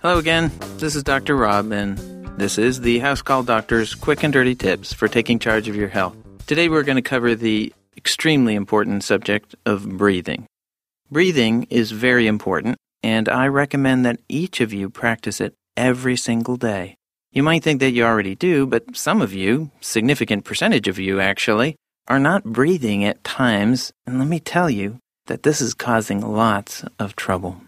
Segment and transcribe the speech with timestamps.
[0.00, 0.50] Hello again.
[0.78, 1.36] This is Dr.
[1.36, 1.98] Rob, and
[2.38, 5.88] this is the House Call Doctor's quick and dirty tips for taking charge of your
[5.88, 6.16] health.
[6.46, 10.46] Today we're going to cover the extremely important subject of breathing.
[11.10, 16.56] Breathing is very important, and I recommend that each of you practice it every single
[16.56, 16.96] day.
[17.30, 21.20] You might think that you already do, but some of you, significant percentage of you
[21.20, 21.76] actually,
[22.08, 26.84] are not breathing at times, and let me tell you that this is causing lots
[26.98, 27.60] of trouble.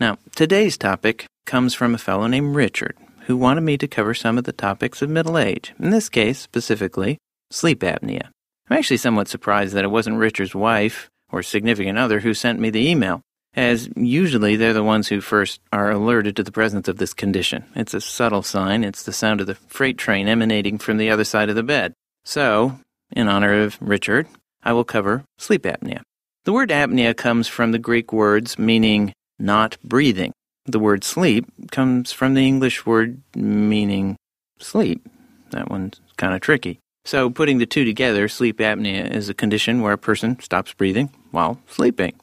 [0.00, 4.38] Now, today's topic comes from a fellow named Richard, who wanted me to cover some
[4.38, 7.18] of the topics of middle age, in this case, specifically,
[7.50, 8.28] sleep apnea.
[8.68, 12.70] I'm actually somewhat surprised that it wasn't Richard's wife or significant other who sent me
[12.70, 13.20] the email,
[13.54, 17.64] as usually they're the ones who first are alerted to the presence of this condition.
[17.76, 21.24] It's a subtle sign, it's the sound of the freight train emanating from the other
[21.24, 21.92] side of the bed.
[22.24, 22.78] So,
[23.12, 24.26] in honor of Richard,
[24.62, 26.02] I will cover sleep apnea.
[26.44, 30.32] The word apnea comes from the Greek words meaning not breathing.
[30.66, 34.16] The word sleep comes from the English word meaning
[34.58, 35.08] sleep.
[35.52, 36.80] That one's kind of tricky.
[37.06, 41.10] So, putting the two together, sleep apnea is a condition where a person stops breathing
[41.30, 42.14] while sleeping.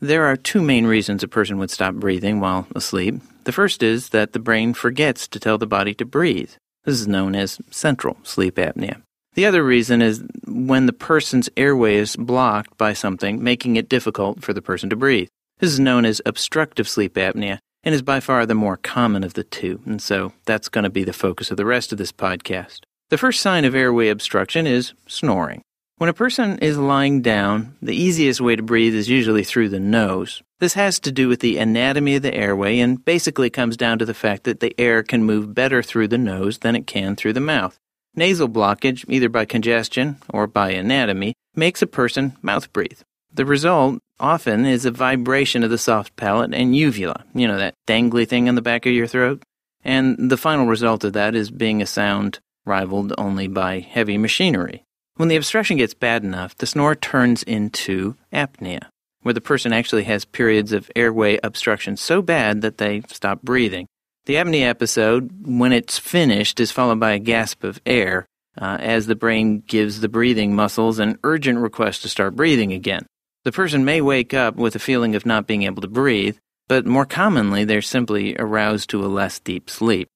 [0.00, 3.14] There are two main reasons a person would stop breathing while asleep.
[3.44, 6.50] The first is that the brain forgets to tell the body to breathe.
[6.84, 9.00] This is known as central sleep apnea.
[9.34, 14.44] The other reason is when the person's airway is blocked by something, making it difficult
[14.44, 15.28] for the person to breathe.
[15.58, 19.34] This is known as obstructive sleep apnea and is by far the more common of
[19.34, 22.12] the two, and so that's going to be the focus of the rest of this
[22.12, 22.80] podcast.
[23.10, 25.62] The first sign of airway obstruction is snoring.
[25.98, 29.80] When a person is lying down, the easiest way to breathe is usually through the
[29.80, 30.42] nose.
[30.60, 34.04] This has to do with the anatomy of the airway and basically comes down to
[34.04, 37.34] the fact that the air can move better through the nose than it can through
[37.34, 37.78] the mouth.
[38.16, 43.00] Nasal blockage, either by congestion or by anatomy, makes a person mouth breathe.
[43.32, 47.74] The result often is a vibration of the soft palate and uvula, you know, that
[47.88, 49.42] dangly thing in the back of your throat.
[49.82, 54.84] And the final result of that is being a sound rivaled only by heavy machinery.
[55.16, 58.86] When the obstruction gets bad enough, the snore turns into apnea,
[59.22, 63.86] where the person actually has periods of airway obstruction so bad that they stop breathing.
[64.26, 68.24] The apnea episode, when it's finished, is followed by a gasp of air
[68.58, 73.04] uh, as the brain gives the breathing muscles an urgent request to start breathing again.
[73.44, 76.86] The person may wake up with a feeling of not being able to breathe, but
[76.86, 80.08] more commonly they're simply aroused to a less deep sleep.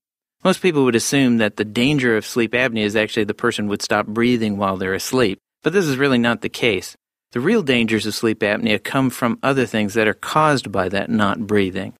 [0.43, 3.83] Most people would assume that the danger of sleep apnea is actually the person would
[3.83, 6.97] stop breathing while they're asleep, but this is really not the case.
[7.33, 11.11] The real dangers of sleep apnea come from other things that are caused by that
[11.11, 11.93] not breathing.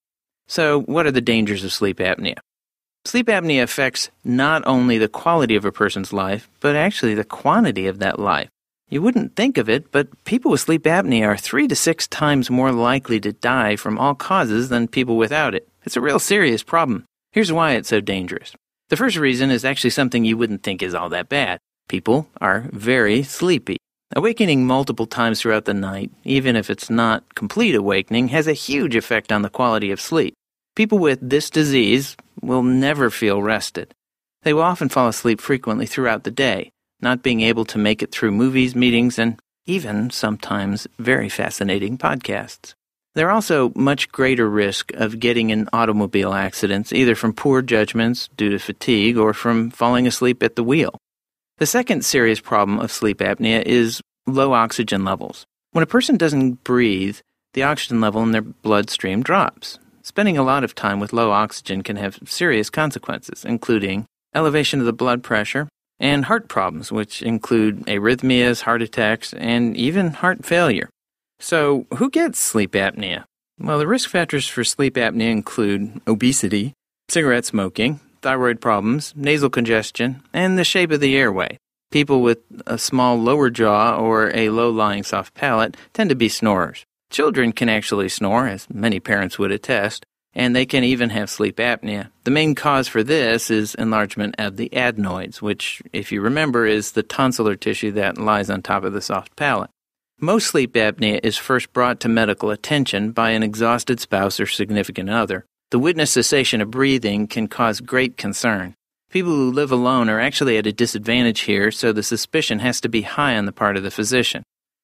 [0.49, 2.39] So, what are the dangers of sleep apnea?
[3.05, 7.85] Sleep apnea affects not only the quality of a person's life, but actually the quantity
[7.85, 8.49] of that life.
[8.89, 12.49] You wouldn't think of it, but people with sleep apnea are three to six times
[12.49, 15.69] more likely to die from all causes than people without it.
[15.83, 17.05] It's a real serious problem.
[17.31, 18.55] Here's why it's so dangerous.
[18.89, 21.59] The first reason is actually something you wouldn't think is all that bad.
[21.87, 23.77] People are very sleepy.
[24.15, 28.95] Awakening multiple times throughout the night, even if it's not complete awakening, has a huge
[28.95, 30.33] effect on the quality of sleep.
[30.79, 33.93] People with this disease will never feel rested.
[34.43, 38.13] They will often fall asleep frequently throughout the day, not being able to make it
[38.13, 42.75] through movies, meetings, and even sometimes very fascinating podcasts.
[43.13, 48.51] They're also much greater risk of getting in automobile accidents, either from poor judgments due
[48.51, 50.97] to fatigue or from falling asleep at the wheel.
[51.57, 55.45] The second serious problem of sleep apnea is low oxygen levels.
[55.71, 57.17] When a person doesn't breathe,
[57.53, 59.77] the oxygen level in their bloodstream drops.
[60.09, 64.87] Spending a lot of time with low oxygen can have serious consequences, including elevation of
[64.87, 70.89] the blood pressure, and heart problems, which include arrhythmias, heart attacks, and even heart failure.
[71.39, 73.25] So, who gets sleep apnea?
[73.59, 76.73] Well, the risk factors for sleep apnea include obesity,
[77.07, 81.59] cigarette smoking, thyroid problems, nasal congestion, and the shape of the airway.
[81.91, 86.29] People with a small lower jaw or a low lying soft palate tend to be
[86.29, 86.83] snorers.
[87.09, 91.57] Children can actually snore, as many parents would attest, and they can even have sleep
[91.57, 92.11] apnea.
[92.23, 96.91] The main cause for this is enlargement of the adenoids, which, if you remember, is
[96.91, 99.71] the tonsillar tissue that lies on top of the soft palate.
[100.19, 105.09] Most sleep apnea is first brought to medical attention by an exhausted spouse or significant
[105.09, 105.45] other.
[105.71, 108.75] The witness cessation of breathing can cause great concern.
[109.09, 112.89] People who live alone are actually at a disadvantage here, so the suspicion has to
[112.89, 114.43] be high on the part of the physician.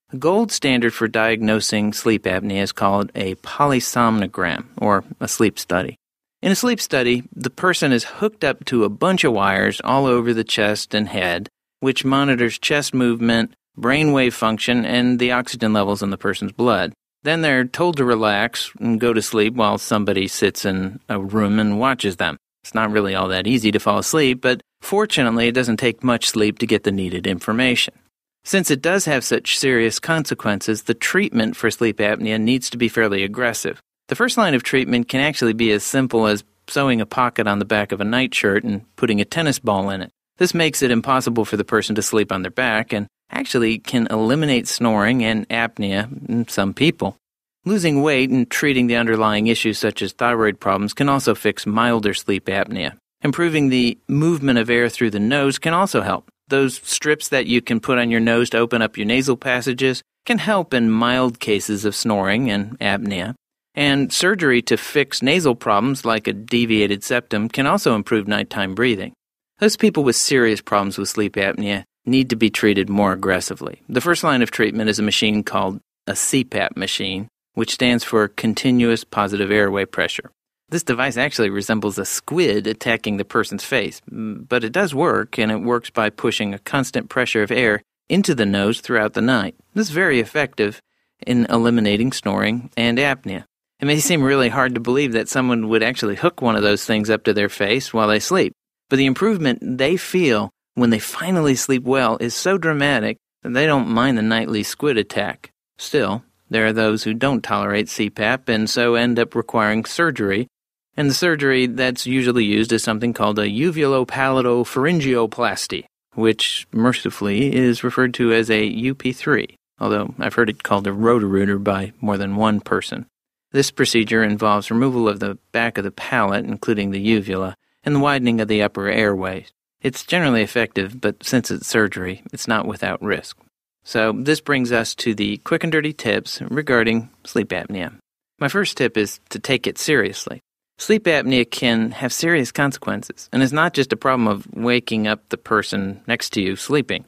[0.10, 5.98] The gold standard for diagnosing sleep apnea is called a polysomnogram, or a sleep study.
[6.44, 10.06] In a sleep study, the person is hooked up to a bunch of wires all
[10.06, 11.50] over the chest and head,
[11.80, 16.94] which monitors chest movement, brainwave function, and the oxygen levels in the person's blood.
[17.24, 21.58] Then they're told to relax and go to sleep while somebody sits in a room
[21.58, 22.38] and watches them.
[22.64, 26.30] It's not really all that easy to fall asleep, but fortunately, it doesn't take much
[26.30, 27.96] sleep to get the needed information.
[28.46, 32.88] Since it does have such serious consequences, the treatment for sleep apnea needs to be
[32.88, 33.82] fairly aggressive.
[34.08, 37.58] The first line of treatment can actually be as simple as sewing a pocket on
[37.58, 40.12] the back of a nightshirt and putting a tennis ball in it.
[40.38, 44.06] This makes it impossible for the person to sleep on their back and actually can
[44.12, 47.18] eliminate snoring and apnea in some people.
[47.66, 52.14] Losing weight and treating the underlying issues such as thyroid problems can also fix milder
[52.14, 52.96] sleep apnea.
[53.24, 56.30] Improving the movement of air through the nose can also help.
[56.48, 60.04] Those strips that you can put on your nose to open up your nasal passages
[60.26, 63.34] can help in mild cases of snoring and apnea.
[63.74, 69.14] And surgery to fix nasal problems like a deviated septum can also improve nighttime breathing.
[69.60, 73.82] Those people with serious problems with sleep apnea need to be treated more aggressively.
[73.90, 78.28] The first line of treatment is a machine called a CPAP machine, which stands for
[78.28, 80.32] Continuous Positive Airway Pressure.
[80.76, 85.50] This device actually resembles a squid attacking the person's face, but it does work, and
[85.50, 89.56] it works by pushing a constant pressure of air into the nose throughout the night.
[89.74, 90.82] This is very effective
[91.26, 93.46] in eliminating snoring and apnea.
[93.80, 96.84] It may seem really hard to believe that someone would actually hook one of those
[96.84, 98.52] things up to their face while they sleep,
[98.90, 103.66] but the improvement they feel when they finally sleep well is so dramatic that they
[103.66, 105.54] don't mind the nightly squid attack.
[105.78, 110.50] Still, there are those who don't tolerate CPAP and so end up requiring surgery,
[110.98, 118.14] and the surgery that's usually used is something called a uvulopalato-pharyngeoplasty, which mercifully is referred
[118.14, 122.62] to as a UP3, although I've heard it called a roto-rooter by more than one
[122.62, 123.06] person.
[123.52, 128.00] This procedure involves removal of the back of the palate, including the uvula, and the
[128.00, 129.46] widening of the upper airway.
[129.82, 133.38] It's generally effective, but since it's surgery, it's not without risk.
[133.84, 137.94] So, this brings us to the quick and dirty tips regarding sleep apnea.
[138.40, 140.42] My first tip is to take it seriously.
[140.78, 145.30] Sleep apnea can have serious consequences, and it's not just a problem of waking up
[145.30, 147.06] the person next to you sleeping.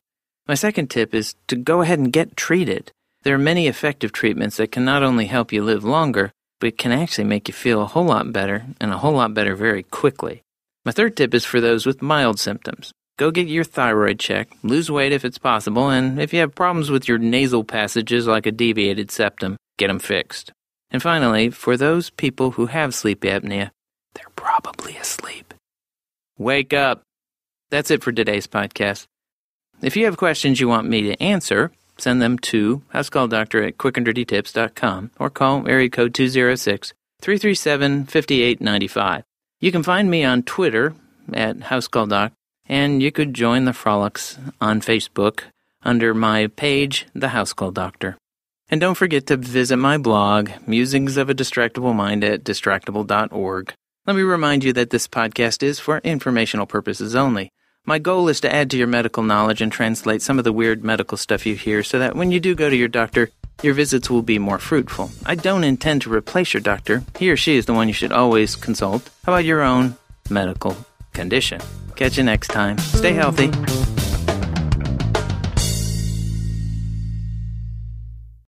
[0.48, 2.92] My second tip is to go ahead and get treated.
[3.24, 6.32] There are many effective treatments that can not only help you live longer,
[6.62, 9.56] but can actually make you feel a whole lot better and a whole lot better
[9.56, 10.42] very quickly.
[10.86, 12.94] My third tip is for those with mild symptoms.
[13.18, 16.90] Go get your thyroid checked, lose weight if it's possible, and if you have problems
[16.90, 20.54] with your nasal passages like a deviated septum, get them fixed.
[20.92, 23.72] And finally, for those people who have sleep apnea,
[24.14, 25.54] they're probably asleep.
[26.38, 27.04] Wake up!
[27.70, 29.06] That's it for today's podcast.
[29.82, 35.12] If you have questions you want me to answer, send them to housecalldoctor at quickanddirtytips.com
[35.20, 39.24] or call area code 206 337 5895.
[39.60, 40.94] You can find me on Twitter
[41.34, 42.32] at HouseCallDoc,
[42.70, 45.42] and you could join the frolics on Facebook
[45.84, 48.18] under my page, The House Call Doctor.
[48.70, 53.74] And don't forget to visit my blog, Musings of a Distractible Mind, at distractible.org.
[54.06, 57.52] Let me remind you that this podcast is for informational purposes only.
[57.86, 60.84] My goal is to add to your medical knowledge and translate some of the weird
[60.84, 63.30] medical stuff you hear so that when you do go to your doctor,
[63.64, 65.12] your visits will be more fruitful.
[65.26, 67.04] I don't intend to replace your doctor.
[67.18, 69.10] He or she is the one you should always consult.
[69.24, 69.96] About your own
[70.30, 70.76] medical
[71.14, 71.62] condition?
[71.96, 72.78] Catch you next time.
[72.78, 73.50] Stay healthy.